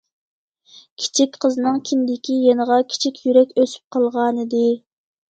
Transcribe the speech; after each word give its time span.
كىچىك 1.01 1.35
قىزنىڭ 1.43 1.75
كىندىكى 1.89 2.37
يېنىغا« 2.45 2.77
كىچىك 2.93 3.19
يۈرەك» 3.27 3.53
ئۆسۈپ 3.65 3.83
قالغانىدى. 3.97 4.63